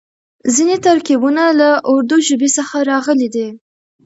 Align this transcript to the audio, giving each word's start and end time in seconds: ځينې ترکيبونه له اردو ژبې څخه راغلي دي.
ځينې 0.53 0.77
ترکيبونه 0.87 1.43
له 1.59 1.69
اردو 1.91 2.15
ژبې 2.27 2.49
څخه 2.57 2.75
راغلي 2.91 3.27
دي. 3.35 3.47